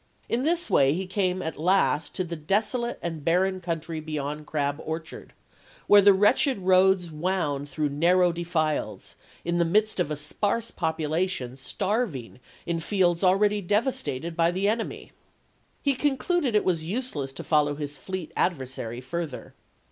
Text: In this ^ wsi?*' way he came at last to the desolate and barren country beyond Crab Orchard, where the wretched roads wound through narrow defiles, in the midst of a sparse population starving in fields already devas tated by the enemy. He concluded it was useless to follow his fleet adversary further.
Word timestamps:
In 0.27 0.41
this 0.41 0.61
^ 0.63 0.65
wsi?*' 0.65 0.69
way 0.71 0.93
he 0.93 1.05
came 1.05 1.43
at 1.43 1.59
last 1.59 2.15
to 2.15 2.23
the 2.23 2.35
desolate 2.35 2.97
and 3.03 3.23
barren 3.23 3.61
country 3.61 3.99
beyond 3.99 4.47
Crab 4.47 4.81
Orchard, 4.83 5.31
where 5.85 6.01
the 6.01 6.11
wretched 6.11 6.57
roads 6.57 7.11
wound 7.11 7.69
through 7.69 7.89
narrow 7.89 8.31
defiles, 8.31 9.13
in 9.45 9.59
the 9.59 9.63
midst 9.63 9.99
of 9.99 10.09
a 10.09 10.15
sparse 10.15 10.71
population 10.71 11.55
starving 11.55 12.39
in 12.65 12.79
fields 12.79 13.23
already 13.23 13.61
devas 13.61 14.01
tated 14.01 14.35
by 14.35 14.49
the 14.49 14.67
enemy. 14.67 15.11
He 15.83 15.93
concluded 15.93 16.55
it 16.55 16.65
was 16.65 16.83
useless 16.83 17.31
to 17.33 17.43
follow 17.43 17.75
his 17.75 17.95
fleet 17.95 18.31
adversary 18.35 19.01
further. 19.01 19.53